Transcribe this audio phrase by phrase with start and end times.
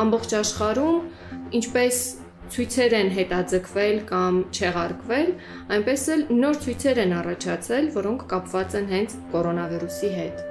[0.00, 0.98] ամբողջ աշխարհում
[1.60, 2.00] ինչպես
[2.50, 5.28] ցույցեր են հետաձգվել կամ չեղարկվել,
[5.76, 10.42] այնպես էլ նոր ցույցեր են առաջացել, որոնք կապված են հենց կորոնավիրուսի հետ։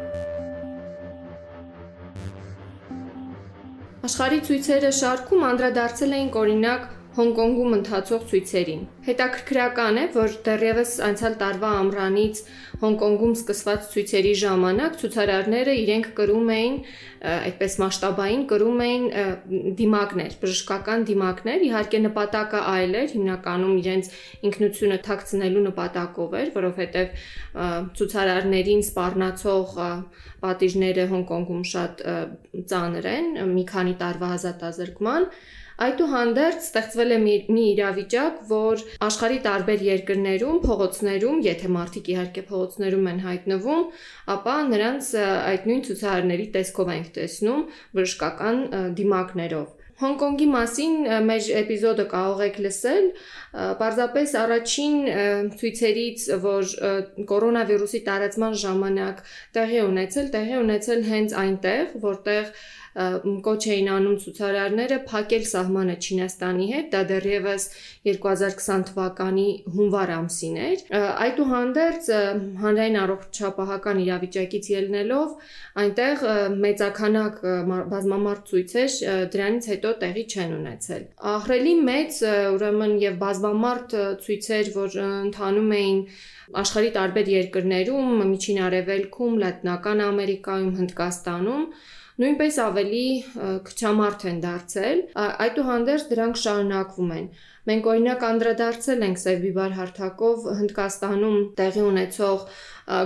[4.09, 11.69] Աշխարհի ցույցերը շարքում անդրադարձել էին օրինակ Հոնկոնգում ընթացող ցույցերին։ Հետաքրքրական է, որ դեռևս անցյալ տարվա
[11.79, 12.41] ամռանից
[12.83, 16.75] Հոնկոնգում սկսված ցույցերի ժամանակ ցուցարարները իրենք կրում էին
[17.49, 19.07] այդպես մասշտաբային կրում էին
[19.79, 24.11] դիմակներ, բժշկական դիմակներ, իհարկե նպատակը այլ էր, հիմնականում իրենց
[24.49, 27.23] ինքնությունը թաքցնելու նպատակով էր, որովհետև
[27.99, 29.79] ցուցարարներին սպառնացող
[30.45, 32.05] պատիժները Հոնկոնգում շատ
[32.69, 35.27] ծանր են, մի քանի տարվա ազատազրկման
[35.79, 43.09] Այդուհանդերձ ստեղծվել է մի, մի իրավիճակ, որ աշխարի տարբեր երկրներում, փողոցներում, եթե մարդիկ իհարկե փողոցներում
[43.13, 43.85] են հայտնվում,
[44.35, 47.67] ապա նրանց այդ նույն ցուցարարների տեսքով ենք տեսնում
[47.99, 48.65] բժշկական
[48.99, 50.93] դիմակներով։ Հոնկոնգի մասին
[51.27, 53.07] մեր էպիզոդը կարող եք լսել,
[53.79, 54.93] պարզապես առաջին
[55.59, 56.69] ցույցերից, որ
[57.31, 59.19] կորոնավիրուսի տարածման ժամանակ
[59.57, 62.53] տեղի ունեցել, տեղի ունեցել հենց այնտեղ, որտեղ
[63.45, 67.65] կոչ էին անում ցուցարարները փակել սահմանը Չինաստանի հետ, դա դեռևս
[68.07, 70.83] 2020 թվականի հունվար ամսին էր։
[71.25, 72.09] Այդուհանդերձ
[72.63, 76.25] հանրային առողջապահական իրավիճակից ելնելով այնտեղ
[76.65, 77.39] մեծականակ
[77.93, 78.97] բազմամարդ ցույցեր
[79.35, 81.05] դրանից հետո տեղի չեն ունեցել։
[81.35, 82.19] Ահրելի մեծ
[82.55, 86.03] ուրեմն եւ բազմամարդ ցույցեր, որ ընթանում էին
[86.59, 91.65] աշխարհի տարբեր երկրներում, Միջին Արևելքում, Լատինական Ամերիկայում, Հնդկաստանում
[92.19, 93.03] նույնպես ավելի
[93.69, 95.03] քչամարդ են դարձել,
[95.45, 97.29] այդուհանդերձ դրանք շարունակվում են։
[97.67, 102.45] Մենք օրինակ անդրադարձել ենք Սև բիբար հարթակով Հնդկաստանում տեղի ունեցող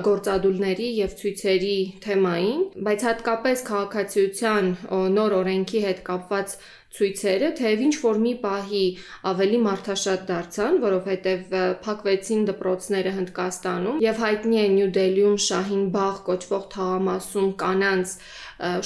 [0.06, 4.70] գործադուլների եւ ցույցերի թեմային, բայց հատկապես քաղաքացիության
[5.18, 6.54] նոր օրենքի հետ կապված
[6.94, 8.84] ցույցերը թեև ինչ որ մի պահի
[9.32, 11.56] ավելի մարդաշատ դարձան, որովհետև
[11.88, 18.16] փակվեցին դպրոցները Հնդկաստանում եւ հայտնի է Նյու Դելիում Շահին Բաղ կոչվող թաղամասում կանանց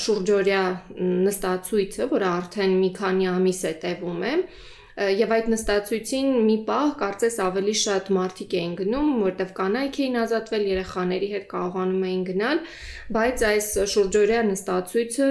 [0.07, 0.63] շուրջօրյա
[1.27, 4.33] նստացույցը, որը արդեն մի քանի ամիս է տևում է,
[4.97, 10.63] եւ այդ նստածույցին մի պահ կարծես ավելի շատ մարդիկ էին գնում, որտեվ կանայք էին ազատվել,
[10.71, 12.61] երեխաների հետ կարողանում էին գնալ,
[13.17, 15.27] բայց այս շուրջօրյա նստածույցը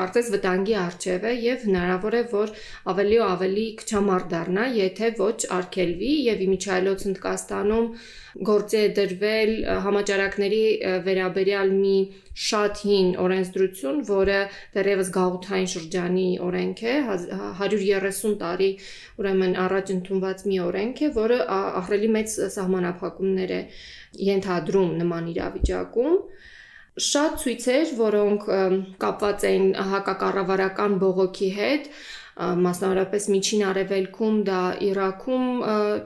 [0.00, 2.52] կարծես վտանգի արժև է եւ հնարավոր է, որ
[2.92, 7.88] ավելի ու ավելի քչամարդ դառնա, եթե ոչ արգելվի եւ իմիջայլոց Հնդկաստանում
[8.34, 9.50] գործի է դրվել
[9.84, 10.62] համաճարակների
[11.08, 11.98] վերաբերյալ մի
[12.34, 14.38] շատ հին օրենսդրություն, որը
[14.74, 16.94] դեռևս գաղութային շրջանի օրենք է,
[17.60, 18.70] 130 տարի
[19.22, 23.60] ուրեմն առաջ ընդունված մի օրենք է, որը ահրելի մեծ սահմանափակումներ է
[24.30, 26.18] ենթադրում նման իրավիճակում
[27.04, 28.44] շատ ցույցեր, որոնք
[29.02, 29.64] կապված են
[29.94, 31.88] հակակառավարական բողոքի հետ,
[32.34, 35.44] մասնավորապես միջին արևելքում դա Իրաքում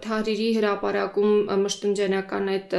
[0.04, 1.30] Թարիրի հրապարակում
[1.62, 2.76] մշտնջենական այդ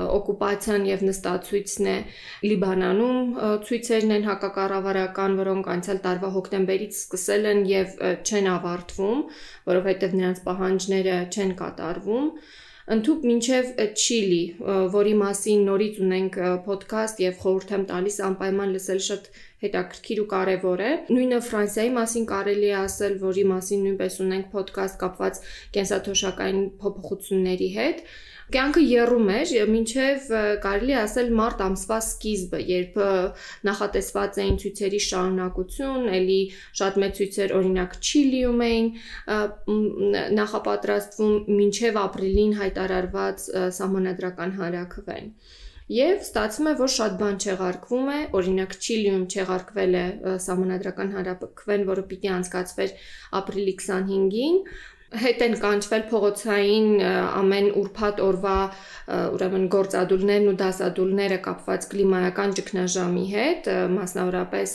[0.00, 1.96] օկուպացիան եւ նստացույցն է
[2.46, 3.20] Լիբանանում
[3.68, 9.22] ցույցերն են հակակառավարական, որոնք անցյալ տարվա հոկտեմբերից սկսել են եւ չեն ավարտվում,
[9.70, 12.34] որովհետեւ նրանց պահանջները չեն կատարվում
[12.90, 13.68] ընդհուպ մինչև
[14.00, 14.40] Չիլի,
[14.94, 19.28] որի մասին նորից ունենք ոդքասթ եւ խորհուրդ եմ տալիս անպայման լսել շատ
[19.64, 25.00] հետաքրքիր ու կարևոր է։ Նույնը Ֆրանսիայի մասին կարելի է ասել, որի մասին նույնպես ունենք ոդքասթ
[25.04, 25.40] կապված
[25.76, 28.04] կենսաթոշակային փոփոխությունների հետ։
[28.50, 30.30] Կյանքը երում էր, մինչև
[30.64, 32.96] կարելի ասել մարտ ամսվա սկիզբը, երբ
[33.68, 36.40] նախատեսված էին ցույցերի շարունակություն, ելի
[36.80, 38.90] շատ մեծ ցույցեր օրինակ Չիլիում էին
[40.40, 43.48] նախապատրաստվում մինչև ապրիլին հայտարարված
[43.78, 45.34] սահմանադրական հանրակրվեն։
[45.90, 50.04] Եվ ստացվում է, որ շատ բան չեղարկվում է, օրինակ Չիլիում չեղարկվել է
[50.44, 52.92] սահմանադրական հանրապետքվեն, որը պիտի անցկացվեր
[53.40, 54.60] ապրիլի 25-ին,
[55.18, 58.56] հետ են կանչվել փողոցային ամեն ուրբաթ օրվա
[59.34, 64.74] ուրեմն գործադուլներն ու դասադուլները կապված կլիմայական ճգնաժամի հետ, մասնավորապես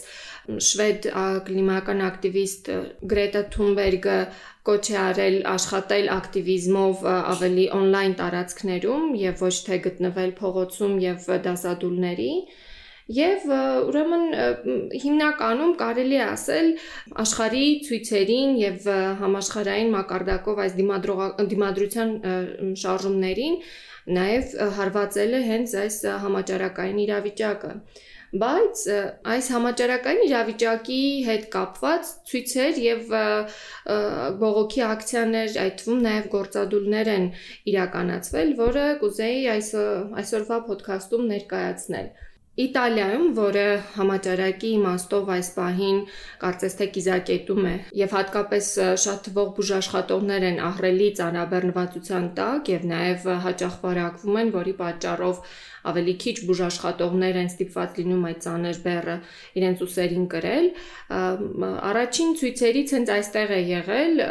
[0.69, 1.07] շվեդ
[1.47, 2.69] կլիմայական ակտիվիստ
[3.13, 4.17] Գրետա Թունբերգը
[4.67, 12.31] կոչ է արել աշխատել ակտիվիզմով ավելի on-line տարածքներում եւ ոչ թե գտնվել փողոցում եւ դասադուլների
[13.13, 13.43] Եվ
[13.85, 14.23] ուրեմն
[15.01, 16.69] հիմնականում կարելի է ասել
[17.23, 18.87] աշխարհի ցույցերին եւ
[19.19, 20.73] համաշխարհային մակարդակով այս
[21.51, 22.15] դիմադրության
[22.81, 23.59] շարժումներին
[24.17, 27.71] նաև հարվածել է հենց այս համաճարակային իրավիճակը
[28.41, 28.81] բայց
[29.35, 30.99] այս համաճարակային իրավիճակի
[31.29, 33.13] հետ կապված ցույցեր եւ
[34.41, 37.27] բողոքի ակցիաներ, այդ թվում նաեւ գործադուլներ են
[37.71, 39.69] իրականացվել, որը կուզեի այս
[40.23, 42.09] այսօրվա ոդքասթում ներկայացնել։
[42.55, 43.63] Իտալիայում, որը
[43.97, 45.97] համաճարակի իմաստով այս պահին
[46.43, 48.69] կարծես թե կիզակետում է եւ հատկապես
[49.03, 55.43] շատ թվող բուժաշխատողներ են ահրելի ծանրաբեռնվածության տակ եւ նաեւ հաճախ վարակվում են, որի պատճառով
[55.91, 59.17] ավելի քիչ բուժաշխատողներ են ստիպված լինում այդ ծանր բեռը
[59.61, 60.67] իրենց ուսերին կրել։
[61.91, 64.25] Առաջին ցույցերից հենց այստեղ է եղել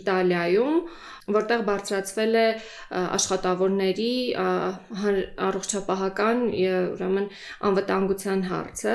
[0.00, 0.80] Իտալիայում
[1.26, 2.44] որտեղ բարձրացվել է
[3.16, 4.10] աշխատավորների
[5.46, 7.26] առողջապահական ուրեմն
[7.70, 8.94] անվտանգության հարցը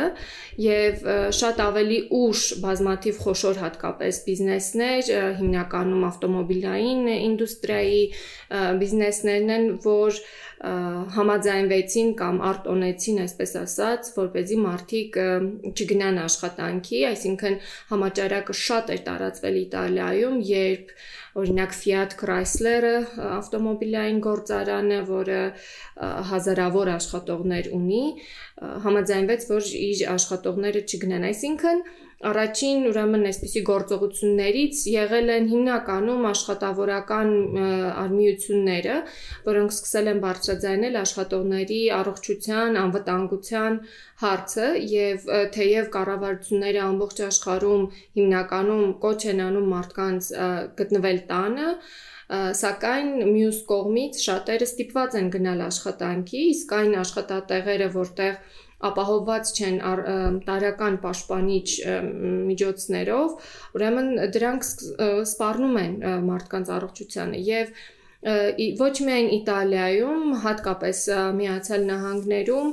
[0.65, 1.03] եւ
[1.39, 5.11] շատ ավելի ուշ բազմաթիվ խոշոր հատկապես բիզնեսներ,
[5.41, 8.01] հիմնականում ավտոմոբիլային ինդուստրիայի
[8.79, 10.23] բիզնեսներն են, որ
[11.91, 15.17] համաձայնվեցին կամ արտոնեցին, այսպես ասած, որ เป զի մարդիկ
[15.75, 17.57] չգնան աշխատանքի, այսինքն
[17.91, 20.93] համաճարակը շատ էր տարածվել Իտալիայում, երբ
[21.41, 22.95] օրինակ Fiat Chrysler-ը
[23.31, 25.41] ավտոմոբիլային գործարանը, որը
[26.31, 28.05] հազարավոր աշխատողներ ունի,
[28.87, 31.85] համաձայնվեց, որ իր աշխատողները չգնան, այսինքն
[32.21, 37.31] Առաջին ուրեմն այսպիսի գործողություններից եղել են հիմնականում աշխատավորական
[38.01, 38.97] արմիությունները,
[39.47, 43.79] որոնք սկսել են բարձրաձայնել աշխատողների առողջության, անվտանգության
[44.21, 45.27] հարցը եւ
[45.57, 47.85] թեև կառավարությունները ամբողջ աշխարհում
[48.21, 50.31] հիմնականում կոչ են անում մարդկանց
[50.81, 51.69] գտնվել տանը,
[52.31, 58.37] սակայն մյուս կողմից շատերը ստիպված են գնալ աշխատանքի, իսկ այն աշխատատեղերը, որտեղ
[58.89, 59.79] ապահովված չեն
[60.47, 61.67] տարական պաշտպանիչ
[62.51, 64.69] միջոցներով, ուրեմն դրանք
[65.31, 65.97] սպառնում են
[66.31, 67.73] մարդկանց առողջությանը եւ
[68.21, 70.99] ոչ միայն Իտալիայում, հատկապես
[71.37, 72.67] Միացյալ Նահանգներում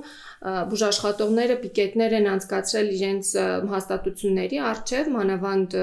[0.72, 3.30] բուժաշխատողները պիկետներ են անցկացրել իրենց
[3.72, 5.78] հաստատությունների արչև, մանավանդ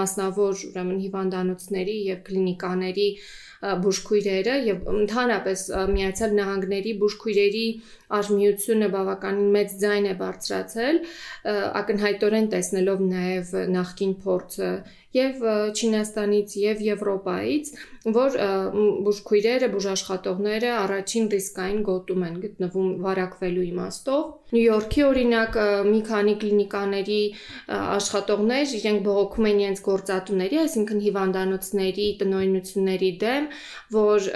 [0.00, 3.08] մասնավոր ուրեմն հիվանդանոցների եւ կլինիկաների
[3.84, 5.60] բուժքույրերը եւ ընդհանրապես
[5.94, 7.66] Միացյալ Նահանգների բուժքույրերի
[8.18, 11.00] արմիությունը բավականին մեծ ձայն է բարձրացել,
[11.80, 14.70] ակնհայտորեն տեսնելով նաեւ նախկին փորձը
[15.14, 15.44] եւ
[15.78, 17.74] Չինաստանից եւ Եվրոպայից,
[18.04, 18.34] որ
[19.04, 24.24] բուժքույրերը, բուժաշխատողները առաջին ռիսկային գոտում են գտնվում վարակվելու իմաստով։
[24.54, 25.56] Նյու Յորքի օրինակ
[25.88, 27.20] մի քանի կլինիկաների
[27.74, 33.48] աշխատողներ իրենք բողոքում են իրենց գործատուների, այսինքն հիվանդանոցների տնօրինությունների դեմ,
[33.96, 34.28] որ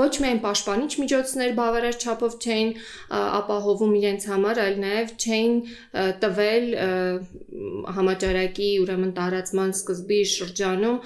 [0.00, 2.70] ոչ միայն պաշտպանիչ միջոցներ բավարար չափով չէին
[3.40, 5.56] ապահովում իրենց համար, այլ նաև չէին
[6.20, 6.70] տվել
[8.00, 10.98] համաճարակի ուրեմն տարածման սկզբի շրջանում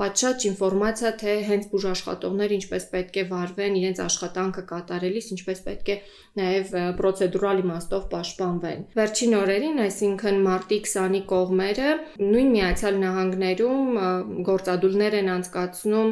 [0.00, 5.96] պատշաճ ինֆորմացիա, թե հենց բուժաշխատողները ինչպես պետք է վարվեն իրենց աշխատանքը կատարելիս, ինչպես պետք է
[6.40, 11.92] նաև պրոցեդուրալ իմաստով պաշտպանվեն։ Վերջին օրերին, այսինքն մարտի 20-ի կողմերը
[12.26, 13.96] նույն Միացյալ Նահանգներում
[14.50, 16.10] գործադուլներ են անցկացնում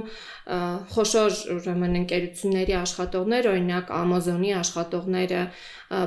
[0.95, 5.43] խոշոր ուրեմն ընկերությունների աշխատողներ, օրինակ Amazon-ի աշխատողները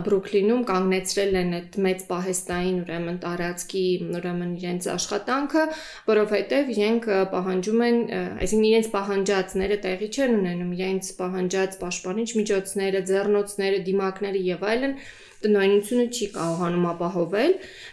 [0.07, 3.83] Բրուքլինում կանգնեցրել են այդ մեծ պահեստային ուրեմն տարածքի
[4.17, 5.63] ուրեմն իրենց աշխատանքը,
[6.09, 8.01] որովհետև իրենք պահանջում են,
[8.47, 14.99] այսինքն իրենց պահանջածները տեղի չեն ունենում, իրենց պահանջած պաշտպանիչ միջոցները, ձեռնոցները, դիմակները եւ այլն
[15.37, 17.51] տնօրինությունը չի կարողանում ապահովել,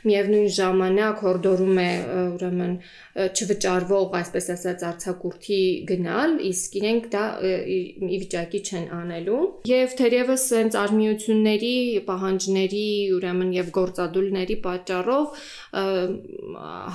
[0.08, 1.88] միևնույն ժամանակ հորդորում է
[2.34, 2.72] ուրեմն
[3.24, 5.58] չվճարվող, այսպես ասած, արցակուրթի
[5.90, 11.74] գնալ, իսկ իրենք դա ի վիճակի չեն անելու։ Եվ թերևս հենց արմիությունների,
[12.08, 15.38] պահանջների, ուրեմն եւ գործադուլների պատճառով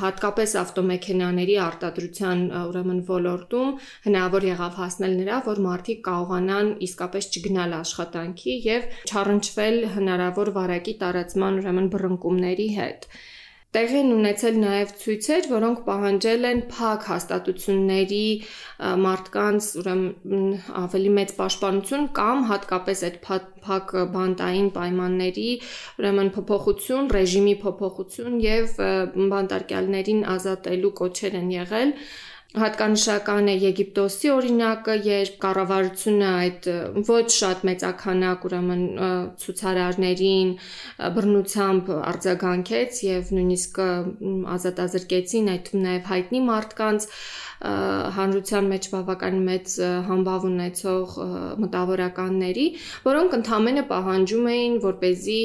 [0.04, 3.74] հատկապես ավտոմեքենաների արտադրության ուրեմն ոլորտում
[4.10, 11.60] հնարավոր եղավ հասնել նրա, որ մարդիկ կարողանան իսկապես չգնալ աշխատանքի եւ չառնչվել հնարավոր վարակի տարածման
[11.64, 13.12] ուրեմն բռնկումների հետ։
[13.70, 18.22] Տեղի են ունեցել նաև ցույցեր, որոնք պահանջել են փակ հաստատությունների
[19.04, 20.48] մարդկանց ուրեմն
[20.80, 23.20] ավելի մեծ պաշտպանություն կամ հատկապես այդ
[23.68, 25.46] փակ բանտային պայմանների
[26.02, 28.74] ուրեմն փոփոխություն, ռեժիմի փոփոխություն եւ
[29.36, 31.94] բանտարկյալներին ազատելու կոչեր են եղել
[32.58, 36.70] Հատկանշական է Եգիպտոսի օրինակը, երբ կառավարությունը այդ
[37.06, 38.82] ոչ շատ մեծականակ ուրեմն
[39.44, 40.56] ցուցարարներին
[41.18, 43.78] բռնությամբ արձագանքեց եւ նույնիսկ
[44.56, 47.08] ազատազրկեցին այդ նաև հայտնի մարդկանց
[48.18, 49.78] հանրության մեջ բավականին մեծ
[50.10, 51.16] համբավ ունեցող
[51.64, 52.68] մտավորականների,
[53.06, 55.40] որոնք ընդհանրապես պահանջում էին, որ เป զի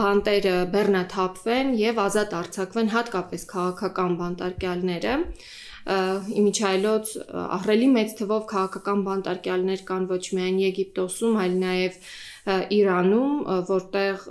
[0.00, 5.16] բանտերը բեռնաթափվեն եւ ազատ արձակվեն հատկապես քաղաքական բանտարկյալները
[5.86, 7.12] իմիջայլոց
[7.58, 11.98] ահրելի մեծ թվով քաղաքական բանտարկյալներ կան ոչ միայն Եգիպտոսում, այլ նաև
[12.78, 13.34] Իրանում,
[13.68, 14.22] որտեղ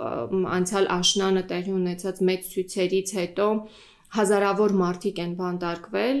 [0.58, 3.48] անցյալ աշնանը տեղի ունեցած մեծ ցույցերից հետո
[4.18, 6.20] հազարավոր մարդիկ են բանտարկվել,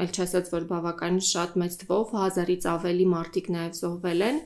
[0.00, 4.38] այլ չասած որ բավականին շատ մեծ թվով, հազարից ավելի մարդիկ նաև զոհվել են։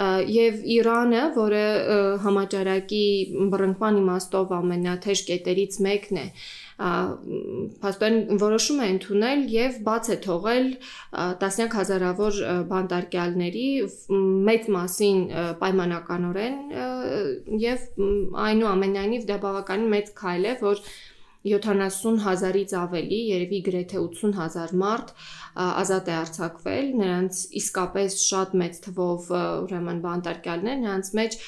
[0.00, 1.64] եւ Իրանը, որը
[2.24, 3.04] համաճարակի
[3.52, 6.26] բռնկման իմաստով ամենաթեժ կետերից մեկն է,
[6.80, 10.68] փաստորեն որոշում է ընդունել եւ բաց է թողել
[11.42, 12.38] տասնյակ հազարավոր
[12.70, 13.66] բանտարկյալների
[14.48, 15.20] մեծ մասին
[15.60, 16.56] պայմանականորեն
[17.66, 17.84] եւ
[18.48, 20.84] այնուամենայնիվ դա բավականին մեծ քայլ է, որ
[21.46, 25.12] 70 հազարից ավելի, երևի գրեթե 80 հազար մարդ
[25.64, 31.38] ազատ է արձակվել, նրանց իսկապես շատ մեծ թվով ուրեմն բանտարկյալներ, նրանց մեջ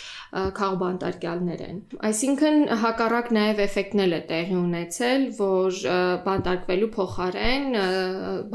[0.63, 5.81] քաղբանտարկյալներ են։ Այսինքն հակառակ նաև էֆեկտն է տեղի ունեցել, որ
[6.27, 7.79] բանտարկվելու փոխարեն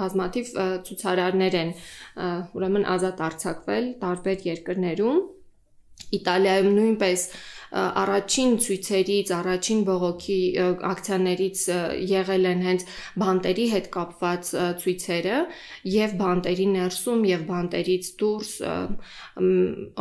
[0.01, 0.53] բազմաթիվ
[0.89, 1.73] ցուցարարներ են
[2.57, 5.25] ուրեմն ազատ արձակվել տարբեր երկրներում
[6.17, 7.23] Իտալիայում նույնպես
[7.73, 10.39] առաջին ցույցերից, առաջին բողոքի
[10.91, 11.63] ակցիաներից
[12.11, 12.85] եղել են հենց
[13.23, 14.51] բանտերի հետ կապված
[14.83, 15.37] ցույցերը
[15.97, 18.51] եւ բանտերի ներսում եւ բանտերից դուրս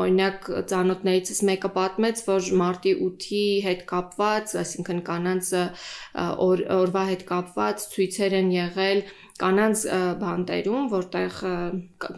[0.06, 5.52] օրինակ ծանոթներիցս մեկը պատմեց, որ մարտի 8-ի հետ կապված, այսինքն կանանց
[6.46, 9.06] օր, օրվա հետ կապված ցույցեր են եղել
[9.36, 9.80] կանանց
[10.20, 11.34] բանտերում, որտեղ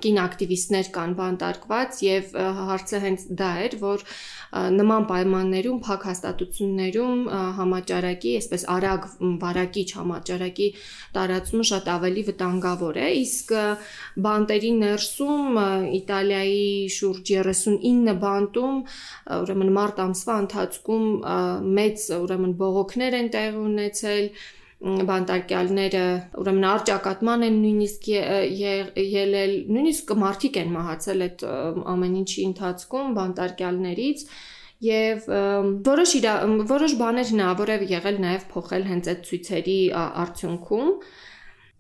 [0.05, 2.37] կին ակտիվիստներ կան բանտարկված եւ
[2.69, 4.05] հարցը հենց դա էր, որ
[4.49, 7.23] նման պայմաններում փակ հաստատություններում
[7.59, 9.09] համաճարակի, այսպես արագ
[9.43, 10.69] վարակիչ համաճարակի
[11.17, 13.53] տարածումը շատ ավելի վտանգավոր է, իսկ
[14.29, 15.61] բանտերի ներսում
[15.99, 18.79] Իտալիայի շուրջ 39 բանտում
[19.39, 21.11] ուրեմն մարտ ամսվա ընթացքում
[21.81, 24.33] մեծ ուրեմն բողոքներ են տեղի ունեցել
[24.79, 26.03] բանտարկյալները
[26.39, 31.43] ուրեմն արճակատման են նույնիսկ ելել, նույնիսկ մարդիկ են մահացել այդ
[31.95, 34.23] ամեն ինչի ընթացքում բանտարկյալներից
[34.87, 35.27] եւ
[35.89, 36.35] որոշ իրա,
[36.71, 40.93] որոշ բաներ հնարավոր է եղել նաեւ փոխել հենց այդ ցույցերի արդյունքում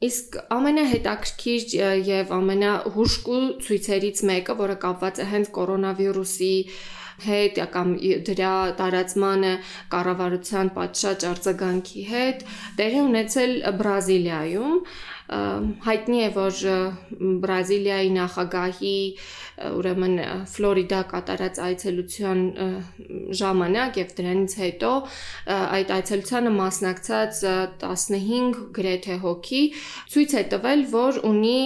[0.07, 1.73] Իսկ ամենահետաքրքիր
[2.07, 6.52] եւ ամենահուշկու ցույցերից մեկը, որը կապված է հենց կորոնավիրուսի
[7.25, 7.88] հետ կամ
[8.28, 9.52] դրա տարածմանը
[9.95, 12.45] կառավարության պատշաճ արձագանքի հետ
[12.78, 14.76] տեղի ունեցել Բրազիլիայում
[15.28, 16.61] հայտնի է որ
[17.44, 18.97] Բրազիլիայի նախագահի
[19.58, 20.14] ուրեմն
[20.49, 22.40] Ֆլորիդա կատարած այցելության
[23.40, 24.92] ժամանակ եւ դրանից հետո
[25.58, 27.40] այդ այցելությանը մասնակցած
[27.82, 29.62] 15 գրեթե հոգի
[30.14, 31.58] ցույց է տվել, որ ունի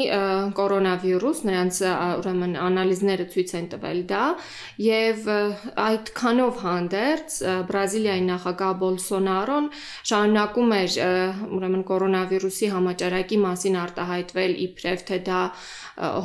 [0.59, 1.81] կորոնավիրուս, նրանց
[2.23, 4.25] ուրեմն անալիզները ցույց են տվել դա
[4.89, 5.31] եւ
[5.87, 7.39] այդ քանով հանդերձ
[7.71, 9.71] Բրազիլիայի նախագահ Բոլսոնարոն
[10.13, 10.99] շարունակում էր
[11.61, 15.43] ուրեմն կորոնավիրուսի համաճարակի մասին արտահայտվել իբրև թե դա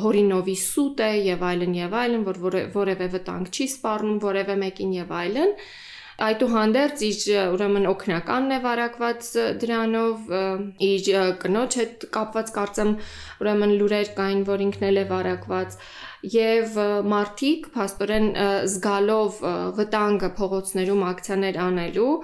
[0.04, 5.14] հորինովի սուտ է եւ այլն եւ այլն, որ որևէ վտանգ չի սպառնում որևէ մեկին եւ
[5.22, 5.54] այլն
[6.18, 7.18] այդուհանդերձ իր
[7.54, 9.28] ուրեմն օկնականն է վարակված
[9.62, 10.32] դրանով
[10.86, 11.10] իր
[11.44, 12.90] կնոջ հետ կապված կարծեմ
[13.44, 15.76] ուրեմն լուրեր կային որ ինքն էլ է վարակված
[16.26, 16.74] եւ
[17.10, 18.24] մարտիկ փաստորեն
[18.66, 19.36] զգալով
[19.78, 22.14] վտանգը փողոցներում ակցիաներ անելու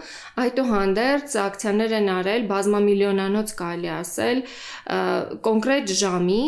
[0.44, 4.42] այդուհանդերձ ակցիաներ են արել բազմամիլիոնանոց կարելի ասել
[5.46, 6.40] կոնկրետ ժամի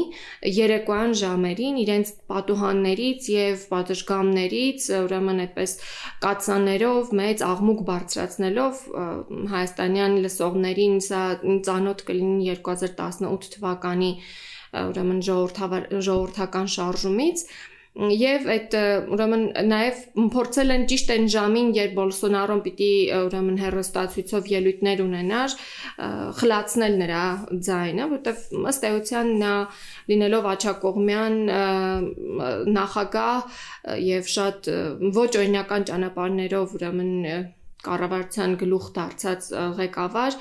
[0.56, 5.76] երեկոյան ժամերին իրենց պատուհաններից եւ պատշգամներից ուրեմն այդպես
[6.26, 8.82] կացաներով մեծ աղմուկ բարձրացնելով
[9.54, 11.22] հայաստանյան լսողներին սա
[11.70, 14.12] ծանոթ կլինի 2018 թվականի
[14.82, 17.48] ուրեմն ժողովրդական շարժումից
[17.96, 18.74] եւ այդ
[19.14, 20.00] ուրեմն նաեւ
[20.34, 25.54] փորձել են ճիշտ այն ժամին, երբ Բոլսոնարոն պիտի ուրեմն հերոստացույցով ելույթներ ունենար,
[26.40, 27.24] խլացնել նրա
[27.68, 29.54] ձայնը, որտեվ ըստ էության նա
[30.12, 31.38] լինելով աչակողմյան
[32.76, 33.60] նախագահ
[34.12, 34.72] եւ շատ
[35.16, 37.14] ոչ օրինական ճանապարհներով ուրեմն
[37.86, 39.50] կառավարության գլուխ դարձած
[39.80, 40.38] ղեկավար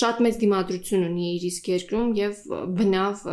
[0.00, 2.42] շատ մեծ դիմադրություն ունի իր իսկ երկրում եւ
[2.80, 3.26] բնավ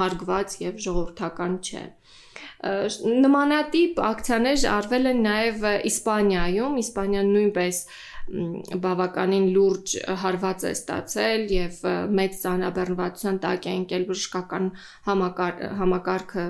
[0.00, 1.84] հարգված եւ ժողովրդական չէ
[2.66, 7.80] նմանատիպ ակցիաներ արվել են նաև Իսպանիայում, Իսպանիան նույնպես
[8.26, 11.76] բավականին լուրջ հարված է ստացել եւ
[12.18, 14.66] մեծ ցանաբեռնվածության տակ է ընկել բժշկական
[15.82, 16.46] համակարգը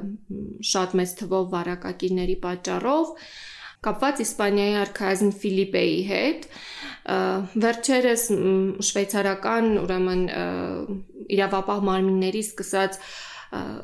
[0.71, 3.12] շատ մեծ թվով վարակակիրների պատճառով
[3.87, 6.49] կապված Իսպանիայի արքայազն Ֆիլիպեի հետ
[7.66, 8.26] վերջերս
[8.88, 10.26] շվեյցարական ուրեմն
[11.37, 12.99] իրավապահ մարմինների սկսած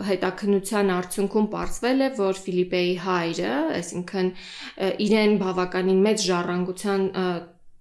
[0.09, 4.31] հետաքնության արդյունքում ողջվել է, որ Ֆիլիպեի հայրը, այսինքն
[5.07, 7.07] իրեն բավականին մեծ ժառանգության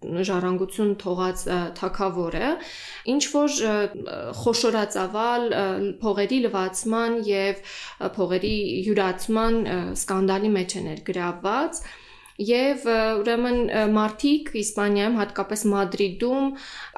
[0.02, 1.42] ժառանգություն թողած
[1.78, 2.48] թակավորը
[3.14, 3.58] ինչ որ
[4.40, 5.44] խոշորածավալ
[6.02, 7.76] փողերի լվացման եւ
[8.16, 8.56] փողերի
[8.88, 9.60] յուրացման
[9.94, 11.84] սկանդալի մեջ է ներգրավված
[12.48, 12.86] եւ
[13.22, 13.60] ուրեմն
[13.96, 16.48] մարտիկ Իսպանիայում, հատկապես Մադրիդում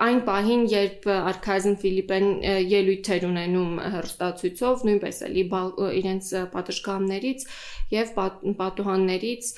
[0.07, 2.27] այն պահին, երբ արքայազն Ֆիլիպեն
[2.73, 5.45] ելույթ էր ունենում հերոստացույցով, նույնպես էլի
[6.03, 7.45] իրենց պատշգամներից
[7.93, 8.15] եւ
[8.63, 9.51] պատուհաններից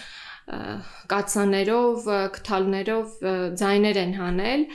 [1.15, 3.15] կացաներով, կթալներով
[3.61, 4.67] ձայներ են հանել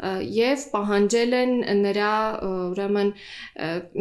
[0.00, 1.52] եւ պահանջել են
[1.84, 2.12] նրա
[2.48, 3.10] ուրեմն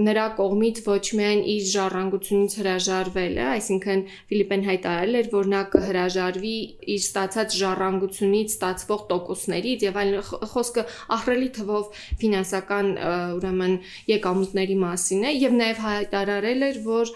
[0.10, 6.56] նրա կողմից ոչ միայն իր ժառանգությունից հրաժարվելը, այսինքն Ֆիլիպեն հայտարարել էր, որ նա կհրաժարվի
[6.96, 10.14] իր ստացած ժառանգությունից ստացվող տոկոսներից եւ այլ
[10.54, 10.86] խոսքը
[11.20, 12.94] ահռելի թվով ֆինանսական
[13.40, 13.76] ուրեմն
[14.14, 17.14] եկամուտների մասին է եւ նաեւ հայտարարել էր, որ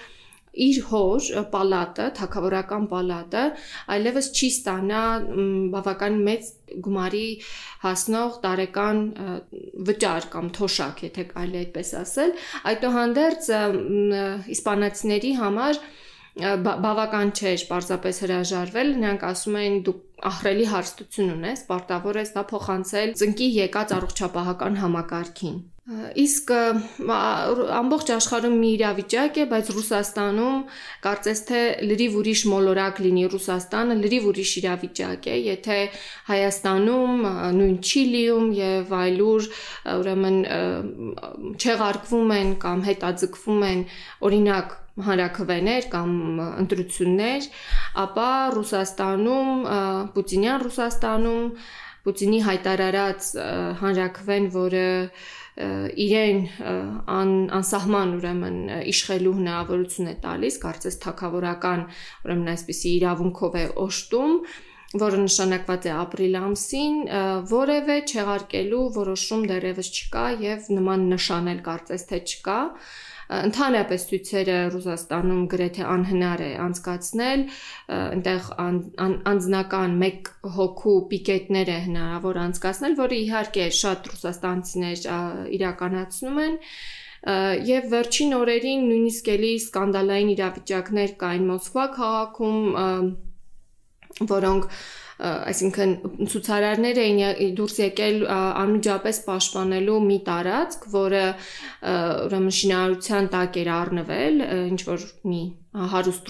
[0.54, 3.44] իր հոր պալատը, թակավորական պալատը
[3.96, 5.02] այլևս չի ստանա
[5.74, 6.52] բավական մեծ
[6.86, 7.26] գումարի
[7.84, 9.02] հասնող տարեկան
[9.90, 12.38] վճար կամ թոշակ, եթե կարելի այդպես ասել։
[12.74, 13.52] Այդուհանդերձ
[14.58, 15.84] իսպանացիների համար
[16.34, 19.94] բավական չէր պարզապես հրաժարվել, նրանք ասում էին դու
[20.30, 28.68] ահրելի հարստություն ունես, պարտավոր ես դա փոխանցել ծնկի եկած առողջապահական համակարգին։ Իսկ ամբողջ աշխարհում մի
[28.78, 30.62] իրավիճակ է, բայց Ռուսաստանում
[31.04, 35.80] կարծես թե լրիվ ուրիշ մոլորակ լինի Ռուսաստանը, լրիվ ուրիշ իրավիճակ է, եթե
[36.32, 37.28] Հայաստանում,
[37.60, 39.52] նույն Չիլիում եւ այլուր
[39.98, 40.40] ուրեմն
[41.60, 43.86] չեղարկվում են կամ հետաձգվում են
[44.24, 46.10] օրինակ հանրակրվեներ կամ
[46.64, 47.48] ընտրություններ,
[48.08, 49.56] ապա Ռուսաստանում,
[50.16, 51.48] Պուտինյան Ռուսաստանում
[52.04, 53.28] Պուտինի հայտարարած
[53.80, 54.88] հանրակրվեն, որը
[56.04, 56.42] իրեն
[57.14, 58.58] ան, անսահման ուրեմն
[58.92, 61.86] իշխելու հնարավորություն է տալիս, կարծես թակավորական
[62.26, 64.36] ուրեմն այսպիսի իրավունքով է օշտում,
[65.04, 66.98] որը նշանակված է ապրիլ ամսին,
[67.54, 72.60] որևէ չեղարկելու որոշում դեռևս չկա եւ նման նշան էլ կարծես թե չկա
[73.34, 77.44] ընդհանրապես ցույցերը Ռուսաստանում գրեթե անհնար է անցկացնել,
[77.98, 78.50] այնտեղ
[79.34, 85.08] անձնական մեկ հոգու պիկետներ է հնարավոր անցկացնել, որը իհարկե շատ ռուսաստանցիներ
[85.60, 86.58] իրականացնում են
[87.74, 92.60] եւ վերջին օրերին նույնիսկ էլի սկանդալային իրավիճակներ կային Մոսկվա քաղաքում,
[94.34, 94.68] որոնք
[95.22, 95.92] այսինքն
[96.34, 97.22] ցուցարարներ էին
[97.58, 101.26] դուրս եկել անմիջապես պաշտպանելու մի տարածք, որը
[102.28, 106.30] ուրեմն շինարարության տակ էր առնվել, ինչ որ մի հարուստ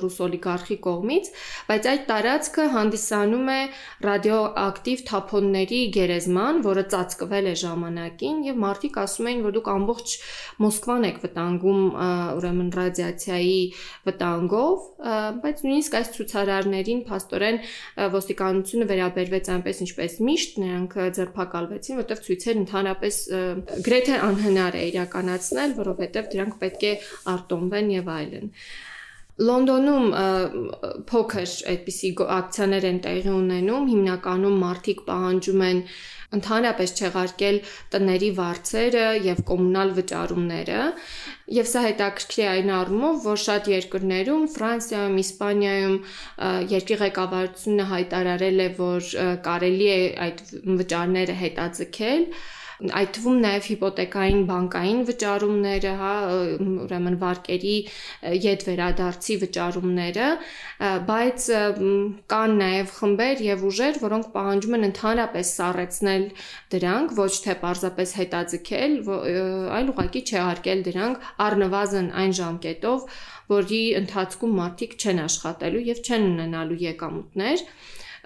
[0.00, 1.28] ռուս օլիգարխի կողմից,
[1.70, 3.58] բայց այդ տարածքը հանդիսանում է
[4.06, 10.14] ռադիոակտիվ թափոնների գերեզման, որը ծածկվել է ժամանակին եւ մարդիկ ասում էին, որ դուք ամբողջ
[10.64, 11.84] Մոսկվան եք վտանգում
[12.40, 13.60] ուրեմն ռադիացիայի
[14.10, 14.88] վտանգով,
[15.46, 17.60] բայց նույնիսկ այս ցուցարարներին փաստորեն
[18.18, 23.20] ոստիկանությունը վերաբերվեց այնպես ինչպես միշտ, նրանք ձերբակալվեցին, որտեղ ցույցեր ընդհանրապես
[23.86, 26.94] գրեթե անհնար է իրականացնել, որովհետեւ դրանք պետք է
[27.34, 28.54] արտոնվեն եւ այլն են։
[29.48, 30.06] Լոնդոնում
[31.08, 35.78] փոքր այդպիսի ակցիաներ են տեղի ունենում, հիմնականում մարդիկ պահանջում են
[36.36, 37.56] ընդհանրապես չեղարկել
[37.94, 40.82] տների վարձերը եւ կոմունալ վճարումները
[41.56, 45.96] եւ սա հետաքրքիր է այն առումով որ շատ երկրներում Ֆրանսիայում, Իսպանիայում
[46.76, 49.10] երկրի ղեկավարությունը հայտարարել է որ
[49.48, 50.44] կարելի է այդ
[50.82, 52.26] վճարները հետաձգել
[52.80, 56.12] այդ թվում նաև հիպոթեկային բանկային վճարումները, հա,
[56.84, 57.74] ուրեմն վարկերի
[58.44, 60.28] յետ վերադարձի վճարումները,
[61.10, 61.48] բայց
[62.32, 66.26] կան նաև խմբեր եւ ուժեր, որոնք պահանջում են ընդհանրապես սառեցնել
[66.76, 68.98] դրանք, ոչ թե պարզապես հետաձգել,
[69.80, 73.08] այլ ուղղակի չհարկել դրանք առնվազն այն ժամկետով,
[73.50, 77.64] որի ընթացքում մարդիկ չեն աշխատելու եւ չեն ունենալու եկամուտներ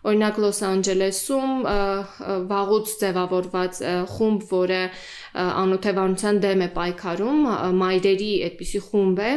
[0.05, 1.53] Օրինակ Լոս Անջելեսում
[2.51, 3.79] վաղուց ձևավորված
[4.15, 4.81] խումբ, որը
[5.35, 7.47] անօթևանության դեմ է պայքարում,
[7.81, 9.31] մայրերի այդպիսի խումբ է,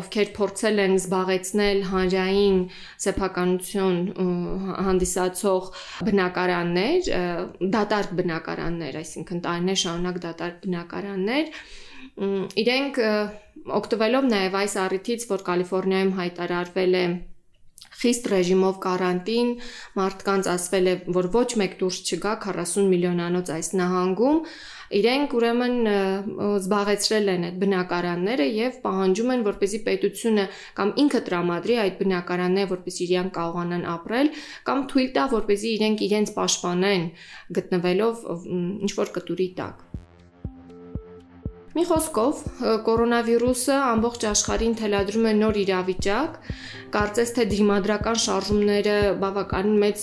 [0.00, 2.58] ովքեր փորձել են զբաղեցնել հանրային
[3.06, 4.02] սեփականություն
[4.88, 5.70] հանդիսացող
[6.10, 7.10] բնակարաններ,
[7.78, 11.56] դատարկ բնակարաններ, այսինքն տարիներ շարունակ դատարկ բնակարաններ,
[12.66, 13.02] իրենք
[13.78, 17.08] օգտվելով նաև այս առիթից, որ Կալիֆոռնիայում հայտարարվել է
[17.98, 19.48] խիստ ռեժիմով կարանտին,
[19.98, 24.38] մարդկանց ասվել է, որ ոչ մեկ դուրս չգա 40 միլիոնանոց այս նահանգում,
[24.98, 30.46] իրենք ուրեմն զբաղեցրել են այդ բնակարանները եւ պահանջում են, որպեսզի պետությունը
[30.78, 34.32] կամ ինքը տրամադրի այդ բնակարանները, որպեսզի իրենք կարողանան ապրել,
[34.70, 37.06] կամ թույլ տա, որպեսզի իրենք իրենց պաշտպանեն
[37.58, 38.26] գտնվելով
[38.88, 39.87] ինչ որ կտուրի տակ։
[41.78, 42.38] Մի խոսքով,
[42.86, 46.38] կորոնավիրուսը ամբողջ աշխարհին թելադրում է նոր իրավիճակ,
[46.96, 50.02] կարծես թե դիմադրական շարժումները բավականին մեծ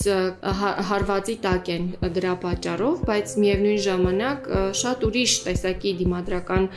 [0.90, 4.48] հարվածի տակ են դրա պատճառով, բայց միևնույն ժամանակ
[4.80, 6.70] շատ ուրիշ տեսակի դիմադրական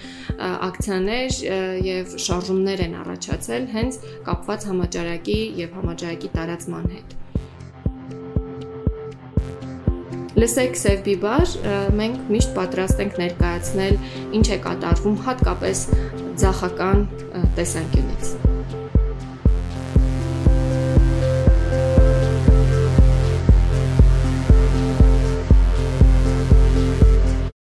[0.67, 1.39] ակցիաներ
[1.88, 7.19] եւ շարժումներ են առաջացել հենց կապված համաճարակի եւ համաճարակի տարածման հետ։
[10.37, 11.53] Լսեք Սև Բիբար,
[11.97, 13.97] մենք միշտ պատրաստ ենք ներկայացնել
[14.39, 15.83] ինչ է կատարվում հատկապես
[16.43, 17.03] ցախական
[17.57, 18.48] տեսանկյունից։